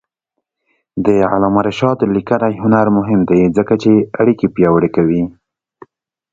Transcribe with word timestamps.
د 1.05 1.07
علامه 1.31 1.61
رشاد 1.67 1.97
لیکنی 2.15 2.53
هنر 2.63 2.87
مهم 2.97 3.19
دی 3.29 3.41
ځکه 3.57 3.73
چې 3.81 3.91
اړیکې 4.21 4.47
پیاوړې 4.55 4.89
کوي. 4.95 5.23